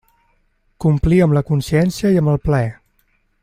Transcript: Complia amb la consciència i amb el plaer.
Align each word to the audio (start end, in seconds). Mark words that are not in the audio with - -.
Complia 0.85 1.27
amb 1.27 1.37
la 1.39 1.43
consciència 1.51 2.13
i 2.17 2.21
amb 2.23 2.33
el 2.35 2.41
plaer. 2.49 2.73